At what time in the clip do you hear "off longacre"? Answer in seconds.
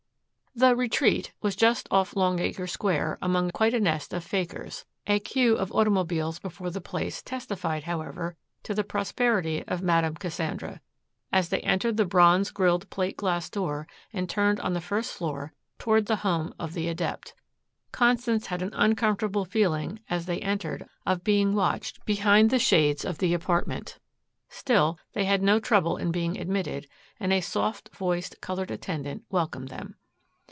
1.91-2.67